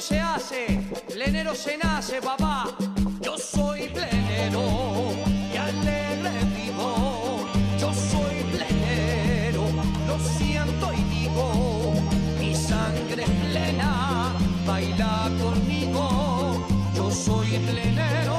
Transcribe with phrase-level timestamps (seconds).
[0.00, 2.64] se hace, plenero se nace, papá.
[3.20, 4.62] Yo soy plenero
[5.52, 7.46] y alegre vivo.
[7.78, 9.64] Yo soy plenero,
[10.06, 11.92] lo siento y digo,
[12.38, 14.32] mi sangre es plena,
[14.66, 16.66] baila conmigo.
[16.94, 18.38] Yo soy plenero,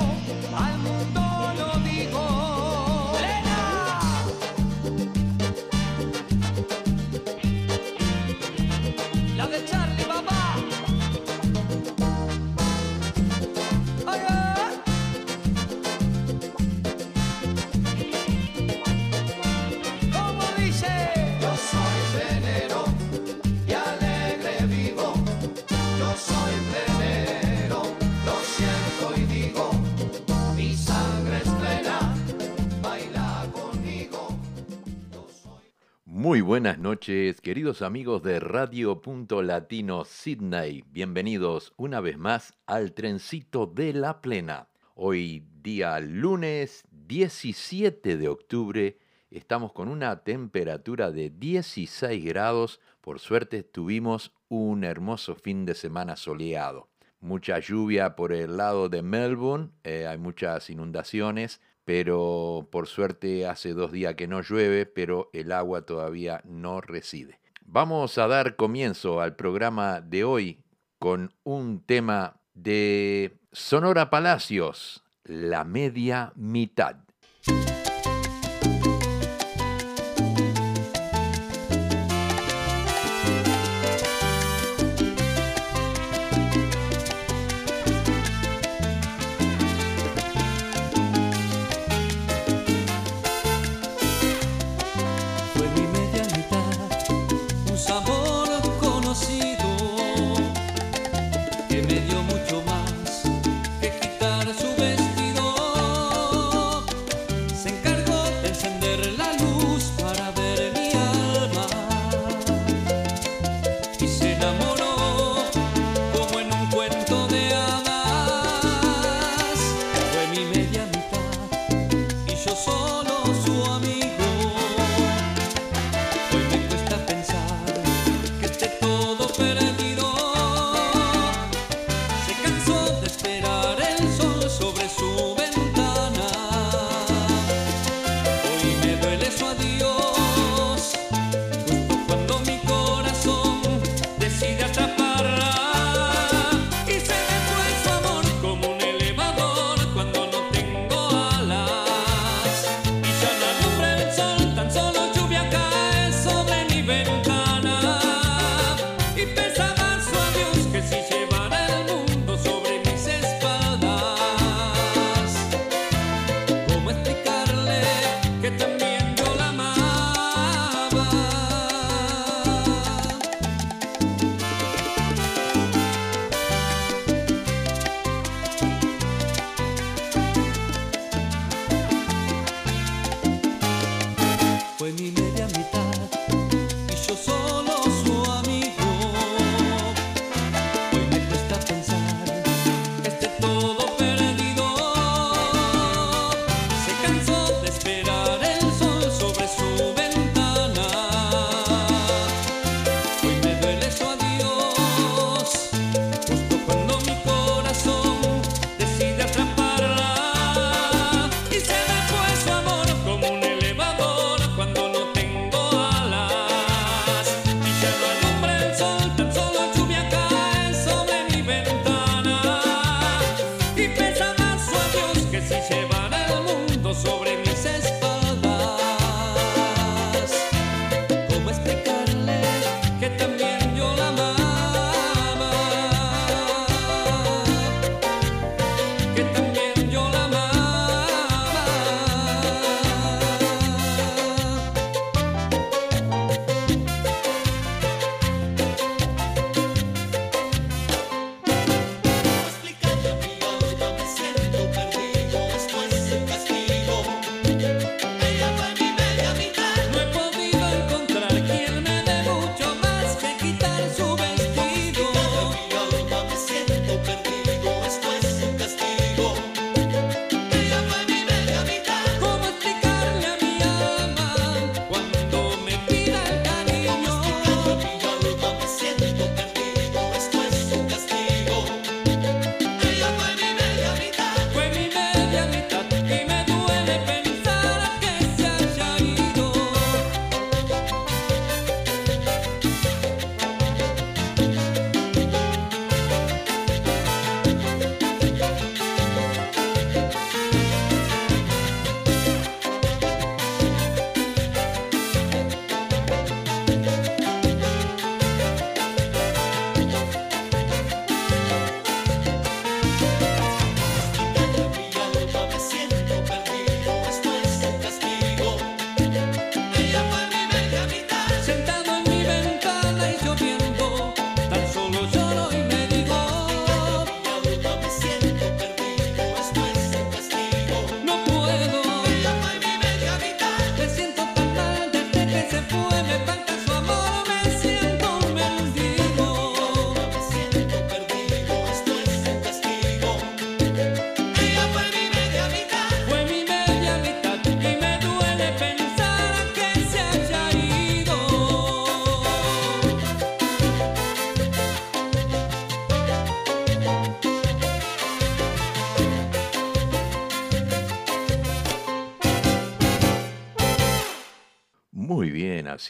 [36.21, 40.83] Muy buenas noches, queridos amigos de Radio Punto Latino Sydney.
[40.91, 44.67] Bienvenidos una vez más al trencito de la plena.
[44.93, 48.99] Hoy día lunes 17 de octubre
[49.31, 52.79] estamos con una temperatura de 16 grados.
[53.01, 56.87] Por suerte tuvimos un hermoso fin de semana soleado.
[57.19, 61.61] Mucha lluvia por el lado de Melbourne, eh, hay muchas inundaciones,
[61.93, 67.41] pero por suerte hace dos días que no llueve, pero el agua todavía no reside.
[67.65, 70.63] Vamos a dar comienzo al programa de hoy
[70.99, 76.95] con un tema de Sonora Palacios, La Media Mitad.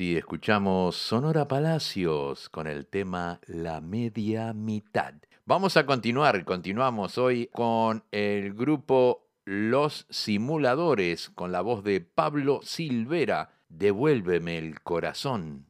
[0.01, 5.13] Así escuchamos Sonora Palacios con el tema La media mitad.
[5.45, 12.61] Vamos a continuar, continuamos hoy con el grupo Los Simuladores, con la voz de Pablo
[12.63, 15.67] Silvera, Devuélveme el corazón.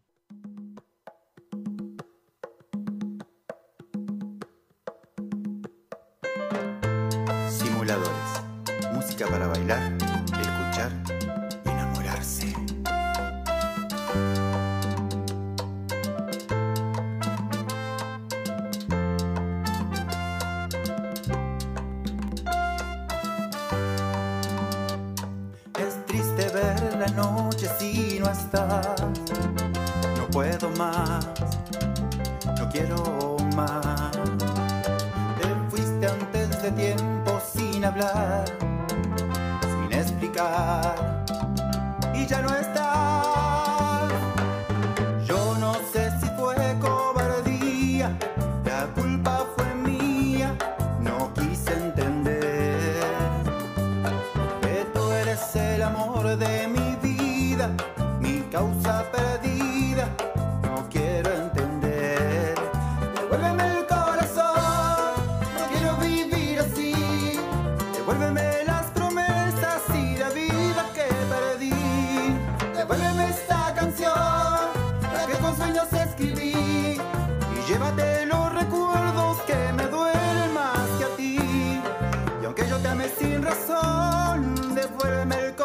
[7.49, 8.45] Simuladores,
[8.93, 9.97] música para bailar,
[32.71, 34.11] quiero más.
[34.11, 38.45] Te fuiste antes de tiempo sin hablar,
[39.61, 40.90] sin explicar,
[83.19, 85.55] sin razón, devuélveme el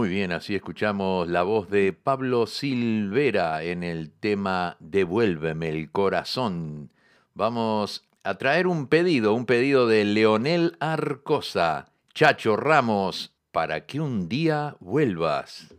[0.00, 6.90] Muy bien, así escuchamos la voz de Pablo Silvera en el tema Devuélveme el corazón.
[7.34, 14.26] Vamos a traer un pedido, un pedido de Leonel Arcosa, Chacho Ramos, para que un
[14.26, 15.74] día vuelvas.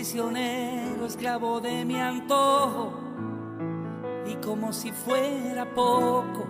[0.00, 2.90] Prisionero, esclavo de mi antojo.
[4.26, 6.46] Y como si fuera poco,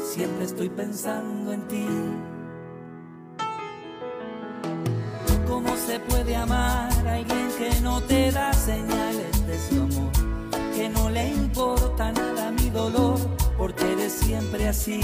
[0.00, 1.88] siempre estoy pensando en ti.
[5.48, 10.12] ¿Cómo se puede amar a alguien que no te da señales de su amor?
[10.76, 13.18] Que no le importa nada mi dolor,
[13.58, 15.00] porque eres siempre así.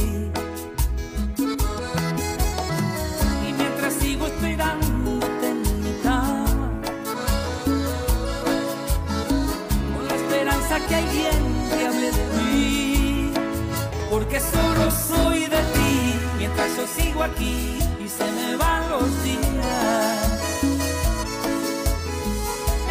[16.77, 20.53] Yo sigo aquí y se me van los días.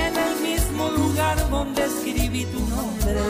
[0.05, 3.21] En el mismo lugar donde escribí tu nombre.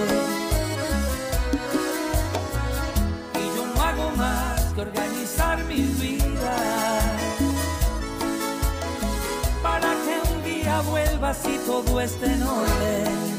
[3.35, 6.55] Y yo no hago más que organizar mi vida.
[9.63, 13.38] Para que un día vuelvas y todo esté en orden.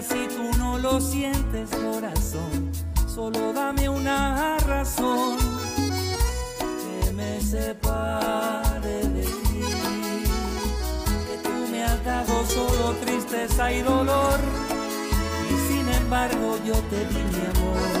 [0.00, 2.72] Si tú no lo sientes, corazón.
[3.06, 5.36] Solo dame una razón
[7.04, 9.60] que me separe de ti.
[11.26, 14.40] Que tú me has dado solo tristeza y dolor.
[15.50, 17.91] Y sin embargo yo te di mi amor.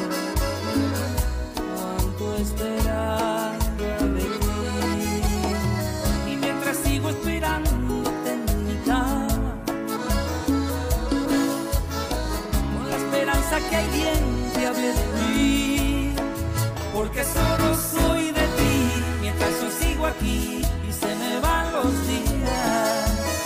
[16.94, 23.44] Porque solo soy de ti, mientras yo sigo aquí y se me van los días.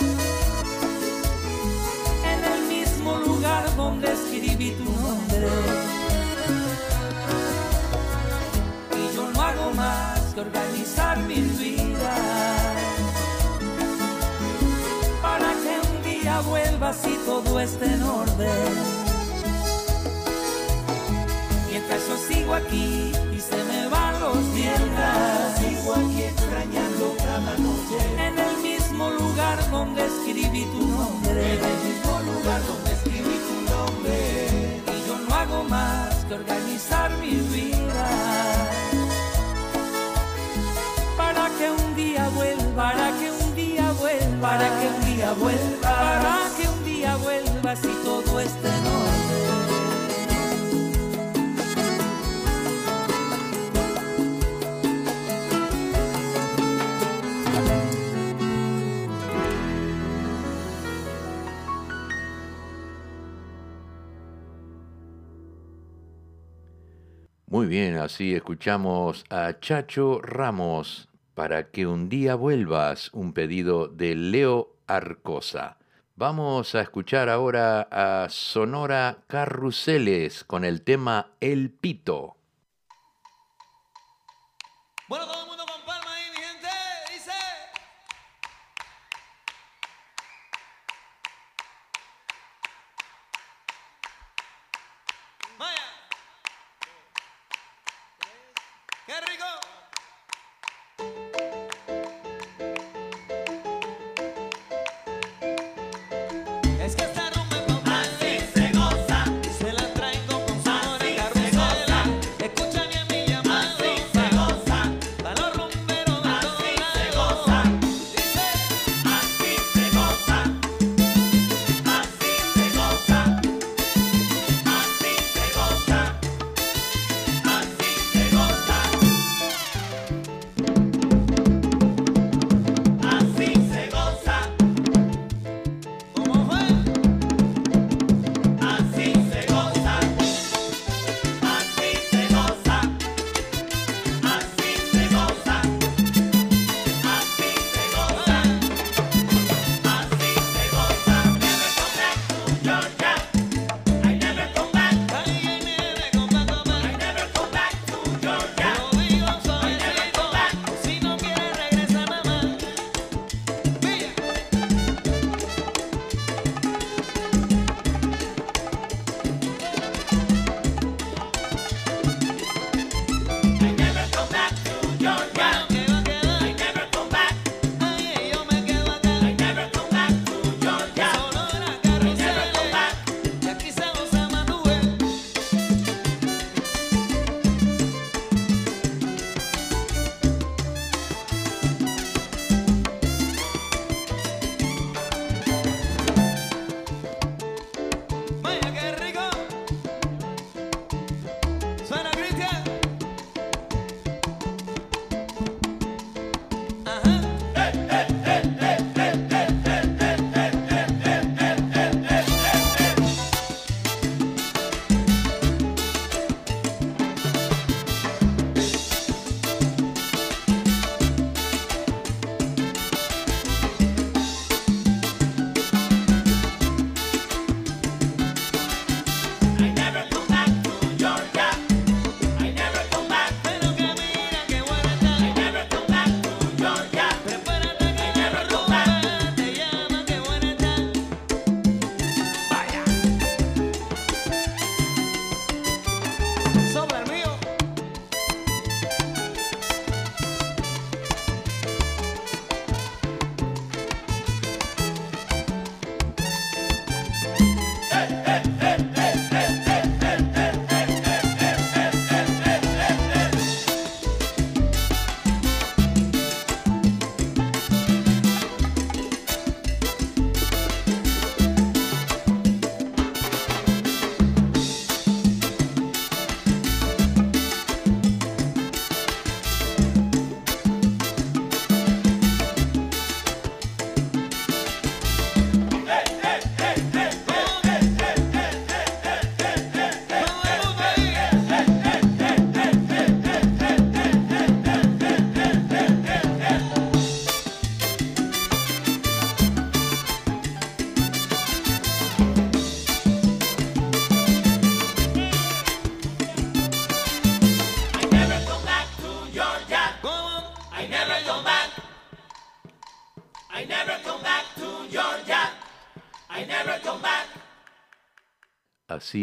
[2.23, 5.49] En el mismo lugar donde escribí tu nombre.
[8.95, 12.15] Y yo no hago más que organizar mi vida
[15.21, 19.06] para que un día vuelvas y todo esté en orden.
[21.89, 24.77] Mientras yo sigo aquí y se me van los días,
[25.57, 27.97] sigo aquí extrañando cada noche.
[28.17, 33.71] En el mismo lugar donde escribí tu nombre, en el mismo lugar donde escribí tu
[33.71, 34.81] nombre.
[34.85, 38.07] Y yo no hago más que organizar mi vida.
[41.15, 45.89] Para que un día vuelva, para que un día vuelva, para que un día vuelva,
[45.89, 48.26] para que un día vuelva si todo
[67.67, 74.77] Bien, así escuchamos a Chacho Ramos para que un día vuelvas, un pedido de Leo
[74.87, 75.77] Arcosa.
[76.15, 82.37] Vamos a escuchar ahora a Sonora Carruseles con el tema El Pito.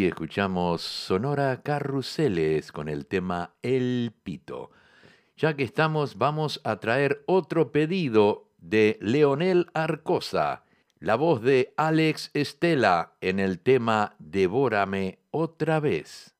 [0.02, 4.72] Escuchamos Sonora Carruseles con el tema El Pito.
[5.36, 10.64] Ya que estamos, vamos a traer otro pedido de Leonel Arcosa,
[10.98, 16.34] la voz de Alex Estela en el tema Devórame otra vez.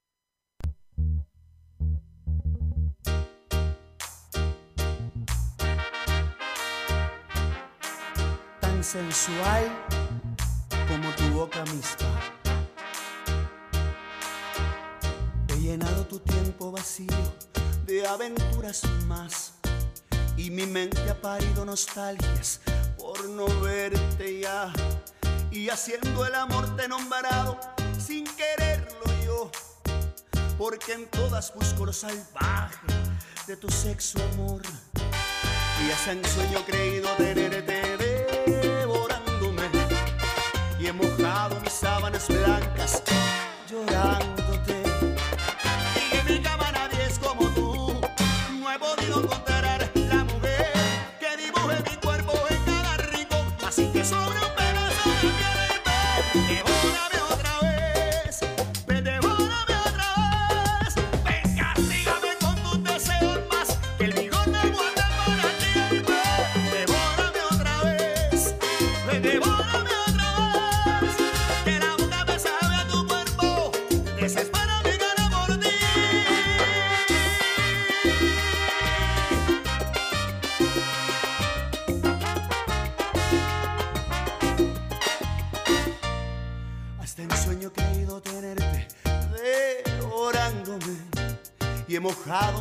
[8.60, 9.70] Tan sensual
[10.88, 12.43] como tu boca misma
[15.64, 17.16] llenado tu tiempo vacío
[17.86, 19.54] de aventuras más.
[20.36, 22.60] Y mi mente ha parido nostalgias
[22.98, 24.70] por no verte ya.
[25.50, 27.58] Y haciendo el amor te he nombrado
[27.98, 29.50] sin quererlo yo.
[30.58, 32.86] Porque en todas busco lo salvaje
[33.46, 34.60] de tu sexo amor.
[35.82, 37.96] Y hasta en sueño creído tenerte
[38.46, 39.62] devorándome.
[40.78, 43.02] Y he mojado mis sábanas blancas
[43.70, 44.43] llorándote.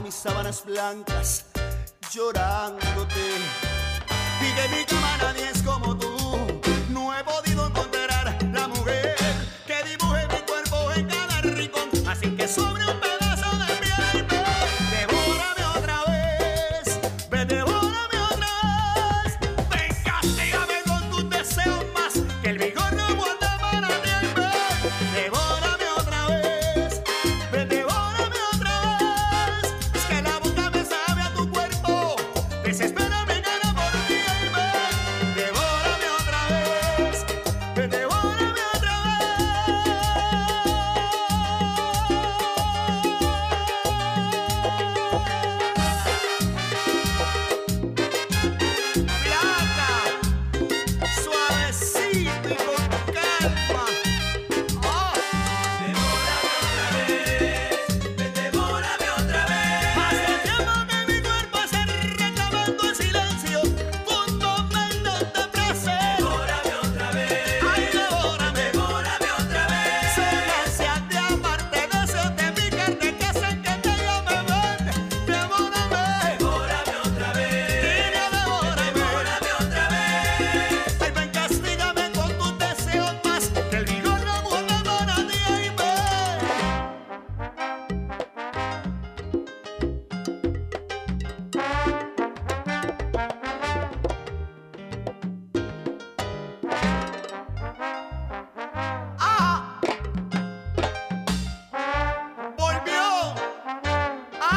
[0.03, 1.45] Mis sábanas blancas
[2.11, 3.21] llorándote.
[4.41, 4.85] Y que mi
[5.17, 6.12] nadie es como tú.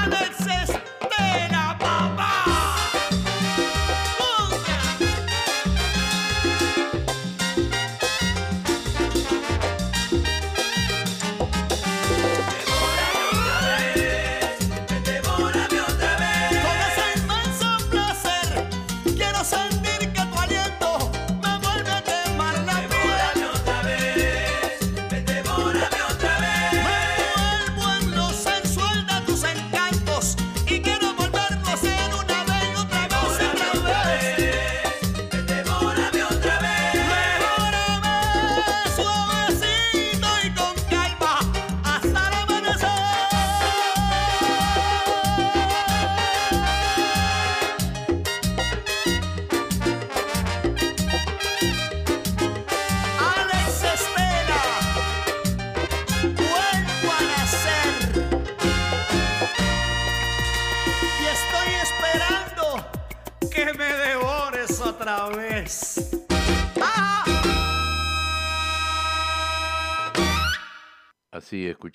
[0.09, 0.56] Let's say.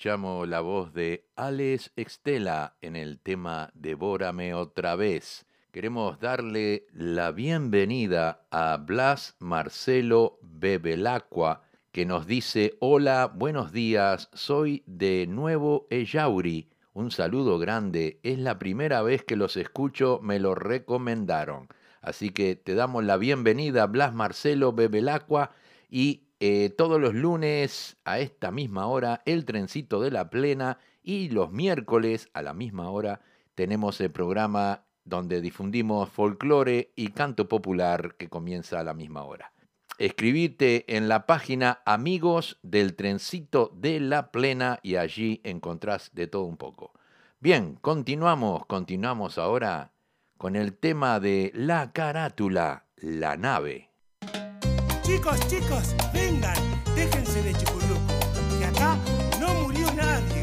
[0.02, 7.30] Escuchamos la voz de Alex Extela en el tema Devórame otra vez, Queremos darle la
[7.30, 11.62] bienvenida a Blas Marcelo Bebelacqua,
[11.92, 16.68] que nos dice, hola, buenos días, soy de Nuevo Ellauri.
[16.94, 21.68] Un saludo grande, es la primera vez que los escucho, me lo recomendaron.
[22.00, 25.52] Así que te damos la bienvenida, Blas Marcelo Bebelacqua,
[25.88, 31.28] y eh, todos los lunes a esta misma hora, el trencito de la plena, y
[31.28, 33.20] los miércoles a la misma hora
[33.54, 39.52] tenemos el programa donde difundimos folclore y canto popular que comienza a la misma hora.
[39.98, 46.42] Escribite en la página Amigos del Trencito de la Plena y allí encontrás de todo
[46.42, 46.92] un poco.
[47.38, 49.92] Bien, continuamos, continuamos ahora
[50.38, 53.91] con el tema de la carátula, la nave.
[55.02, 56.54] Chicos, chicos, vengan,
[56.94, 58.00] déjense de chicurruco,
[58.58, 58.96] que acá
[59.40, 60.40] no murió nadie.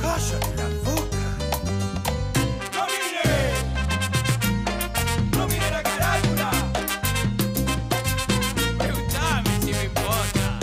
[0.00, 1.24] Cállate la boca.
[2.74, 3.28] ¡No mire!
[5.36, 6.50] ¡No mire la carátula!
[8.78, 10.58] Preguntame si me importa.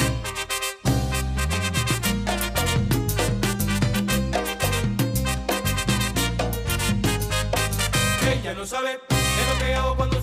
[8.32, 10.19] Ella no sabe de lo que hago cuando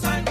[0.00, 0.29] que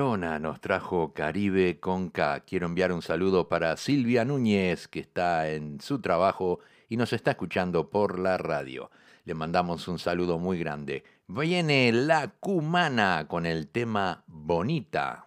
[0.00, 2.40] Nos trajo Caribe con K.
[2.46, 7.32] Quiero enviar un saludo para Silvia Núñez, que está en su trabajo y nos está
[7.32, 8.90] escuchando por la radio.
[9.26, 11.04] Le mandamos un saludo muy grande.
[11.28, 15.26] Viene la Cumana con el tema Bonita.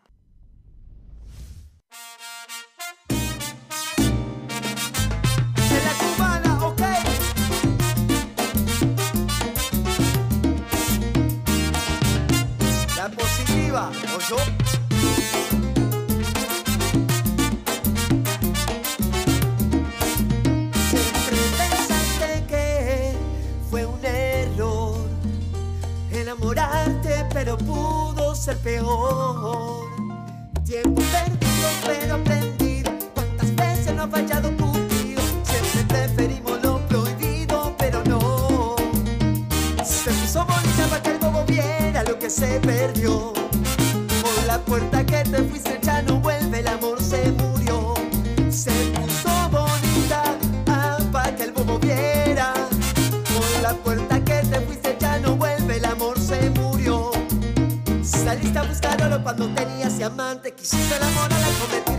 [12.96, 14.63] la positiva o yo
[26.34, 29.88] enamorarte, pero pudo ser peor.
[30.66, 32.92] Tiempo perdido, pero aprendido.
[33.14, 35.20] ¿Cuántas veces no ha fallado tu tío?
[35.44, 38.76] Siempre preferimos lo prohibido, pero no.
[39.84, 43.34] Se puso bonita para que el bobo viera lo que se perdió.
[43.34, 47.63] Por la puerta que te fuiste ya no vuelve, el amor se murió.
[58.44, 60.52] saliste a buscar oro cuando tenías diamante.
[60.52, 61.93] Quisiste enamorar al cometer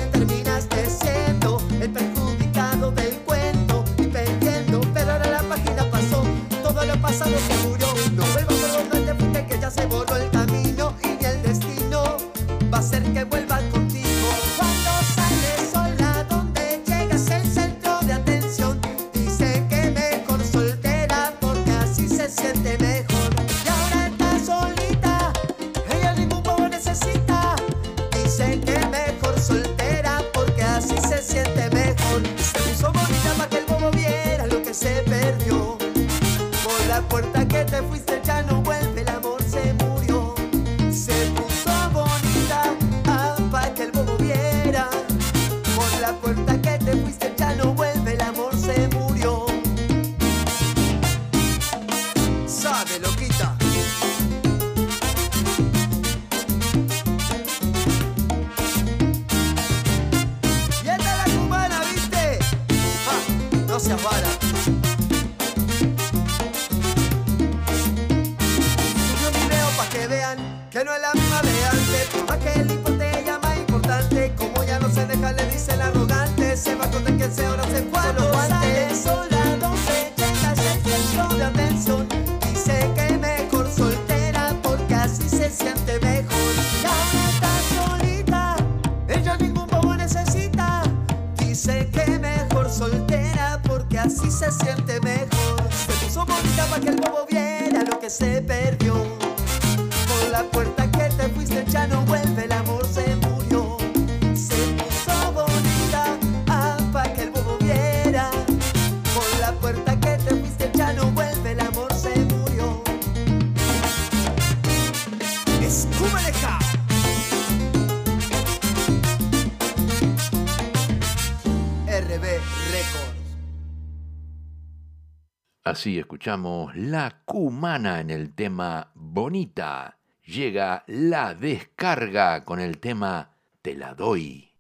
[125.85, 129.99] así escuchamos La Cumana en el tema Bonita.
[130.24, 134.51] Llega La Descarga con el tema Te la doy.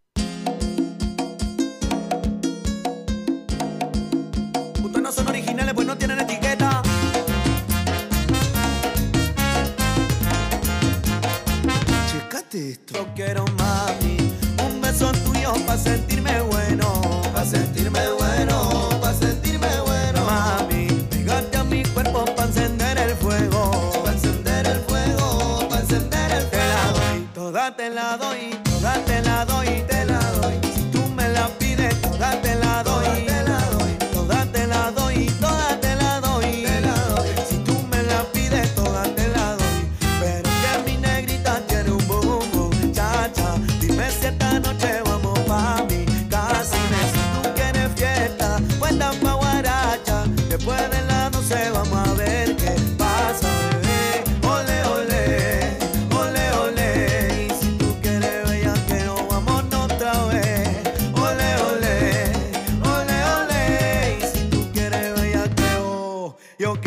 [4.84, 6.82] Ustedes no son originales pues no tienen etiqueta.
[12.12, 12.94] Checate esto.
[12.96, 13.53] Yo quiero
[27.76, 28.63] te la doy.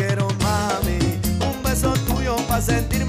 [0.08, 0.98] pero mami,
[1.46, 3.07] un beso tuyo para sentirme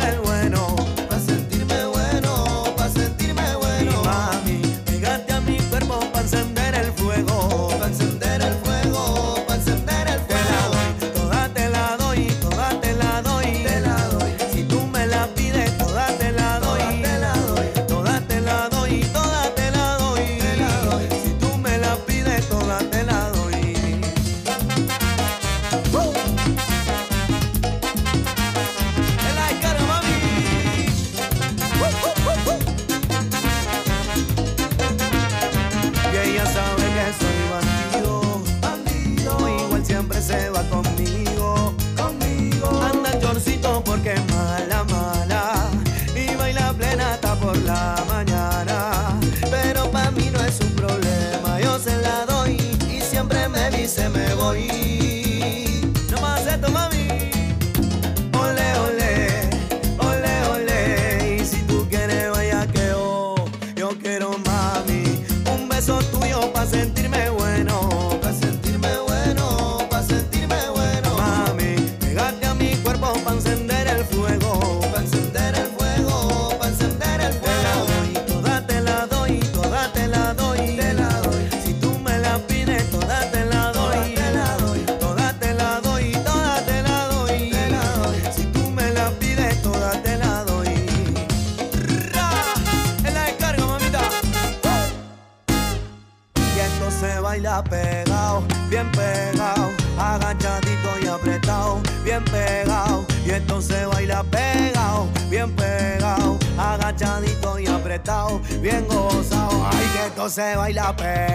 [110.93, 111.28] papel.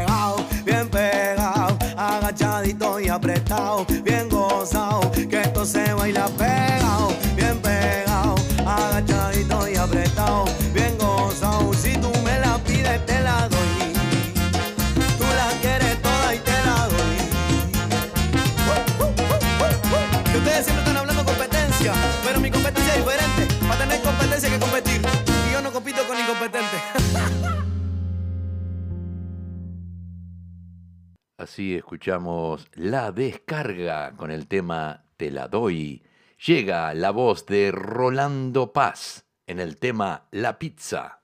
[31.54, 36.02] Así escuchamos La Descarga con el tema Te la doy.
[36.44, 41.23] Llega la voz de Rolando Paz en el tema La Pizza.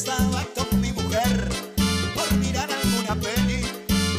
[0.00, 1.48] Estaba con mi mujer
[2.14, 3.60] por mirar alguna peli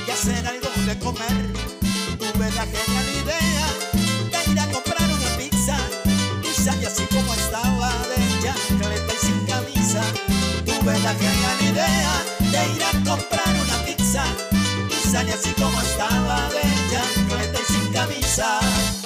[0.07, 1.37] y hacer algo de comer.
[2.19, 3.65] Tuve la genial idea
[4.31, 5.75] de ir a comprar una pizza
[6.43, 10.03] y salí así como estaba de chancleta y sin camisa.
[10.65, 14.23] Tuve la genial idea de ir a comprar una pizza
[14.87, 16.61] y salí así como estaba de
[16.91, 19.00] chancleta y sin camisa.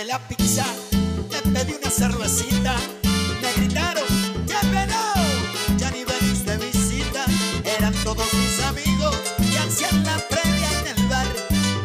[0.00, 0.64] Esperé la pizza,
[1.30, 2.74] me pedí una cervecita.
[3.42, 4.06] Me gritaron,
[4.46, 4.96] ¡Llévelo!
[5.76, 7.26] Ya ni venís de visita.
[7.64, 11.26] Eran todos mis amigos que hacían la previa en el bar.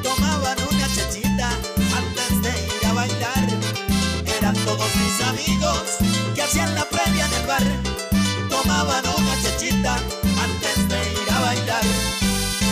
[0.02, 1.50] Tomaban una chechita
[1.98, 3.48] antes de ir a bailar.
[4.38, 5.82] Eran todos mis amigos
[6.36, 7.64] que hacían la previa en el bar.
[8.50, 11.84] Tomaban una chechita antes de ir a bailar.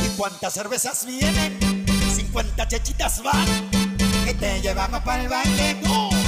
[0.05, 1.85] ¿Y cuántas cervezas vienen?
[2.15, 3.72] 50 chechitas van.
[4.25, 5.81] Que te llevamos para el baile.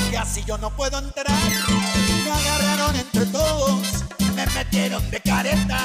[0.09, 1.27] Que así yo no puedo entrar.
[2.23, 4.03] Me agarraron entre todos,
[4.35, 5.79] me metieron de careta.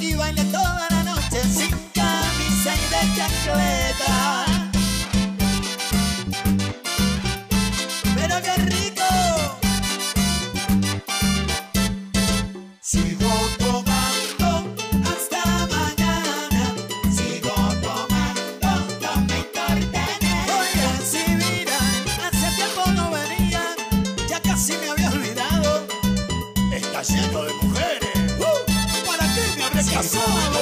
[0.00, 3.87] Y bailé toda la noche sin camisa y de chancleta.
[30.00, 30.57] Me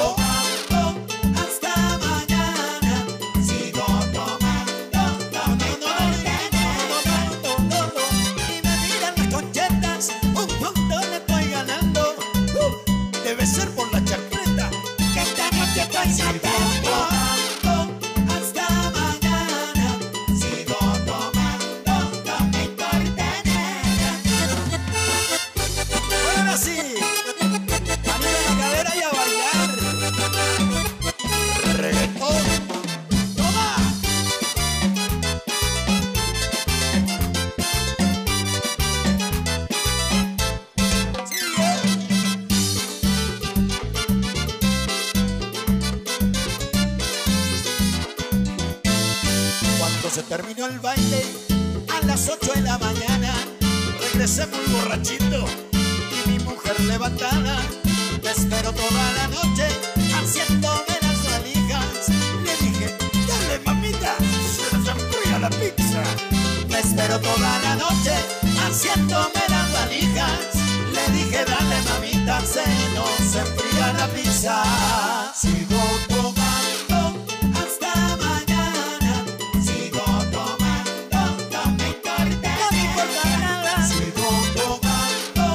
[74.37, 75.33] pizza.
[75.35, 77.25] Sigo tomando
[77.57, 79.25] hasta mañana.
[79.63, 81.21] Sigo tomando,
[81.53, 82.57] no me corten.
[82.61, 83.83] No me importa nada.
[83.87, 85.47] Sigo tomando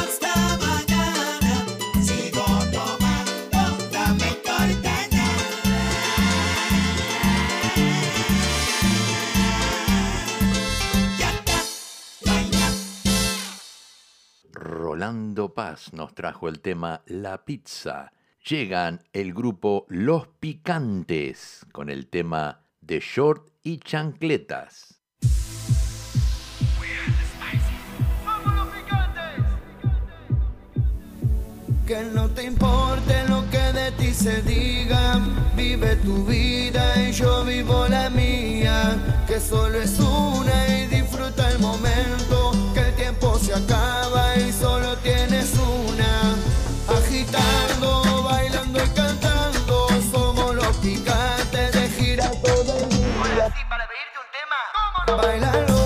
[0.00, 1.52] hasta mañana.
[2.02, 3.60] Sigo tomando,
[3.92, 5.10] no me corten.
[11.18, 11.58] Ya está,
[12.24, 12.68] baila.
[14.52, 18.12] Rolando Paz nos trajo el tema La Pizza.
[18.50, 25.00] Llegan el grupo Los Picantes con el tema de short y chancletas.
[31.86, 35.20] Que no te importe lo que de ti se diga,
[35.56, 38.96] vive tu vida y yo vivo la mía,
[39.28, 44.96] que solo es una y disfruta el momento, que el tiempo se acaba y solo
[44.96, 46.34] tienes una,
[46.88, 47.79] agitando,
[55.16, 55.79] tema,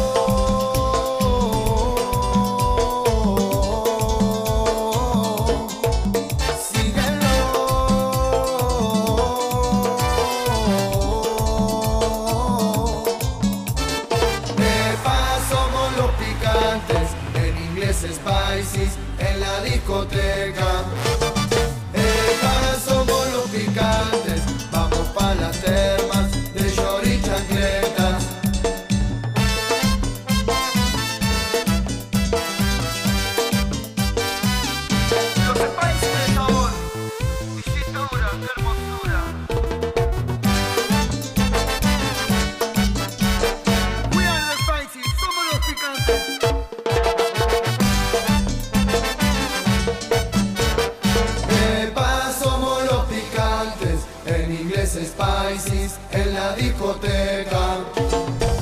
[55.03, 57.79] paisis en la discoteca.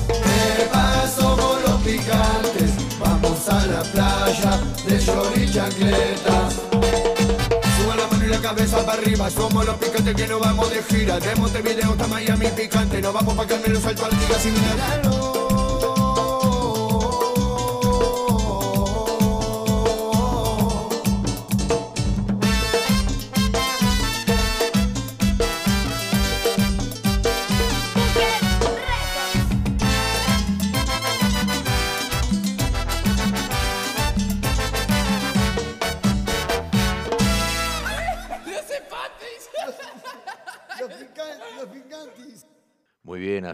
[0.06, 2.70] ¿Qué pasó con los picantes?
[2.98, 6.54] Vamos a la playa de short y chancletas.
[6.54, 10.82] Sube la mano y la cabeza para arriba, somos los picantes que nos vamos de
[10.82, 11.18] gira.
[11.20, 15.32] De Montevideo hasta Miami picante, nos vamos pa' Carmelo, Salto Artigas y Mineralo.
[15.34, 15.41] Los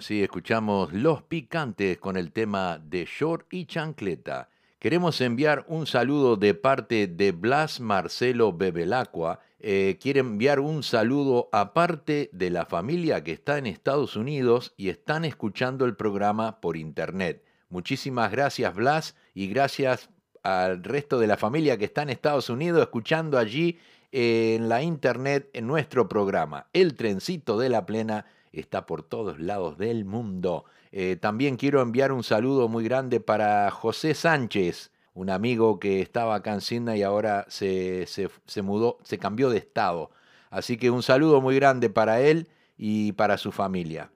[0.08, 4.48] así escuchamos Los Picantes con el tema de Short y Chancleta.
[4.78, 9.40] Queremos enviar un saludo de parte de Blas Marcelo Bebelacqua.
[9.60, 14.88] Eh, quiere enviar un saludo aparte de la familia que está en Estados Unidos y
[14.88, 17.44] están escuchando el programa por internet.
[17.68, 20.08] Muchísimas gracias Blas y gracias
[20.42, 23.78] al resto de la familia que está en Estados Unidos escuchando allí
[24.10, 26.68] en la internet en nuestro programa.
[26.72, 30.64] El trencito de la plena está por todos lados del mundo.
[30.92, 36.36] Eh, también quiero enviar un saludo muy grande para José Sánchez, un amigo que estaba
[36.36, 40.10] acá en Sydney y ahora se, se- se mudó, se cambió de estado.
[40.50, 44.10] Así que un saludo muy grande para él y para su familia.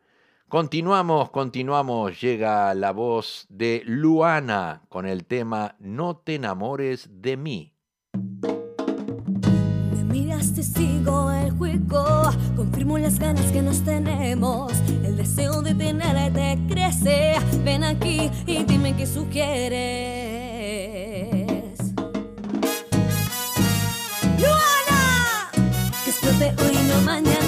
[0.48, 2.20] Continuamos, continuamos.
[2.20, 7.71] Llega la voz de Luana con el tema No te enamores de mí.
[10.52, 14.72] Me miras, te sigo el juego, confirmo las ganas que nos tenemos.
[15.04, 17.36] El deseo de tenerte crece.
[17.64, 19.72] Ven aquí y dime qué sugieres.
[24.38, 25.50] ¡Luana!
[26.04, 27.41] Que explote hoy, no mañana.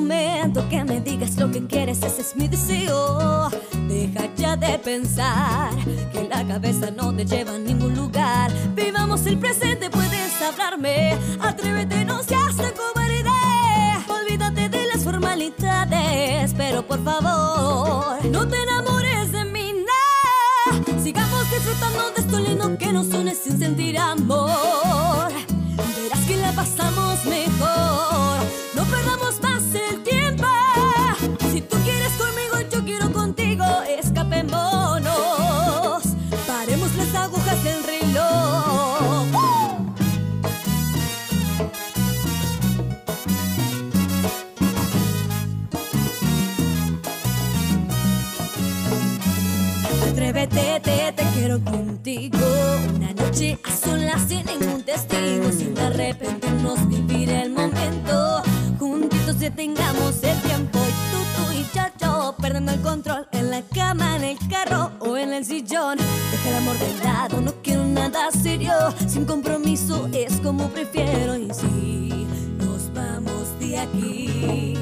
[0.00, 3.50] Momento que me digas lo que quieres, ese es mi deseo.
[3.88, 5.70] Deja ya de pensar
[6.12, 8.52] que la cabeza no te lleva a ningún lugar.
[8.76, 11.18] Vivamos el presente, puedes hablarme.
[11.40, 13.24] Atrévete, no seas tan cobarde.
[14.08, 21.02] Olvídate de las formalidades, pero por favor, no te enamores de mí, no.
[21.02, 25.32] Sigamos disfrutando de esto lindo que nos une sin sentir amor.
[25.96, 27.07] Verás que la pasamos
[59.58, 60.78] Detengamos el tiempo.
[60.78, 64.92] Y tú, tú y yo, yo, perdiendo el control en la cama, en el carro
[65.00, 65.98] o en el sillón.
[65.98, 68.70] Deja el amor de lado, no quiero nada serio.
[69.08, 71.36] Sin compromiso es como prefiero.
[71.36, 74.77] Y si nos vamos de aquí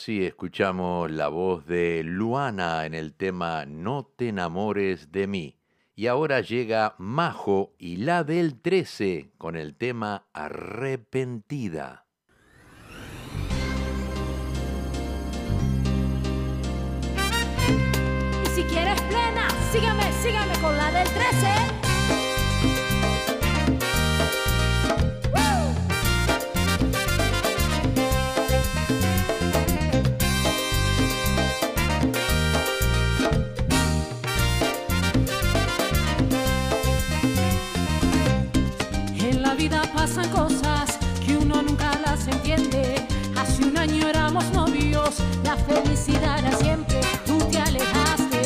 [0.00, 5.58] Así escuchamos la voz de Luana en el tema No te enamores de mí.
[5.94, 12.06] Y ahora llega Majo y la del 13 con el tema Arrepentida.
[18.42, 21.89] Y si quieres plena, sígame, sígame con la del 13.
[40.00, 43.06] Pasan cosas que uno nunca las entiende.
[43.36, 48.42] Hace un año éramos novios, la felicidad era siempre, tú te alejaste.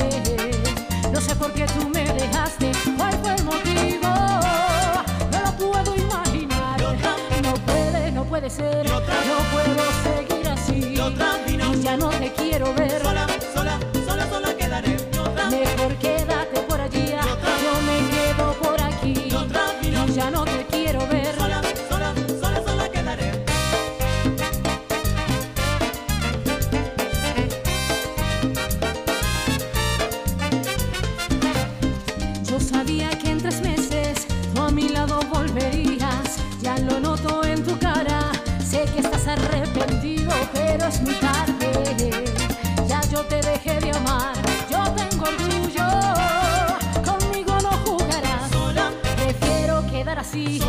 [1.12, 4.10] No sé por qué tú me dejaste, cuál fue el motivo.
[5.32, 6.76] No lo puedo imaginar.
[7.42, 8.84] No puede, no puede ser.
[8.90, 9.00] No
[9.54, 10.96] puedo seguir así.
[11.72, 12.83] Y ya no te quiero ver.
[33.18, 36.38] Que en tres meses tú a mi lado volverías.
[36.60, 38.32] Ya lo noto en tu cara.
[38.64, 42.24] Sé que estás arrepentido, pero es muy tarde.
[42.88, 44.34] Ya yo te dejé de amar.
[44.70, 45.86] Yo tengo orgullo.
[47.04, 48.50] Conmigo no jugarás.
[49.16, 50.60] Prefiero quedar así.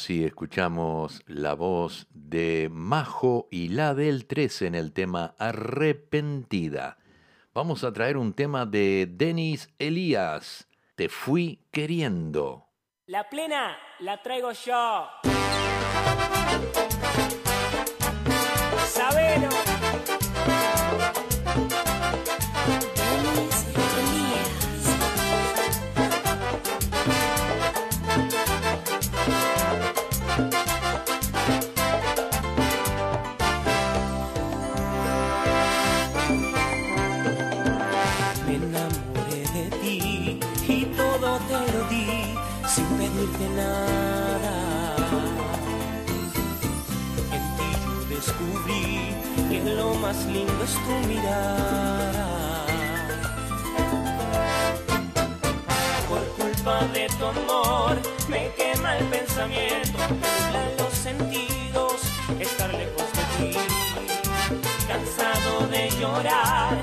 [0.00, 6.96] Así escuchamos la voz de Majo y la del 13 en el tema Arrepentida.
[7.52, 12.70] Vamos a traer un tema de Denis Elías, Te fui queriendo.
[13.04, 15.06] La plena la traigo yo.
[49.64, 52.66] Lo más lindo es tu mirada.
[56.08, 57.96] Por culpa de tu amor
[58.28, 59.98] me quema el pensamiento,
[60.52, 61.94] me los sentidos,
[62.38, 63.58] estar lejos de ti.
[64.88, 66.82] Cansado de llorar,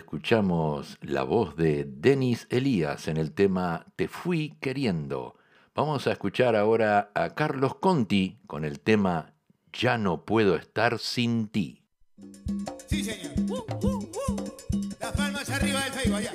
[0.00, 5.36] escuchamos la voz de Denis Elías en el tema Te fui queriendo.
[5.74, 9.34] Vamos a escuchar ahora a Carlos Conti con el tema
[9.74, 11.82] Ya no puedo estar sin ti.
[12.86, 13.32] Sí, señor.
[13.46, 14.90] Uh, uh, uh.
[14.98, 16.32] Las palmas arriba del Facebook, allá.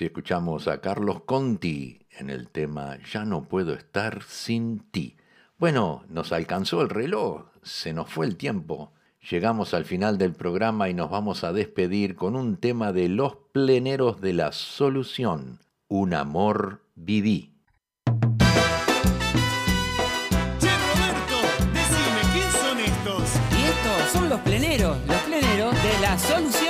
[0.00, 5.16] y escuchamos a Carlos Conti en el tema Ya no puedo estar sin ti.
[5.58, 8.92] Bueno, nos alcanzó el reloj, se nos fue el tiempo.
[9.30, 13.36] Llegamos al final del programa y nos vamos a despedir con un tema de los
[13.52, 17.52] pleneros de la solución, Un amor viví.
[18.06, 18.20] Roberto,
[21.74, 23.34] decime, ¿quién son estos?
[23.58, 26.69] Y estos son los pleneros, los pleneros de la solución.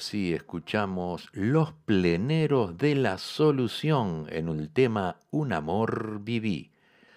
[0.00, 6.72] Así escuchamos Los pleneros de la solución en el tema Un amor viví.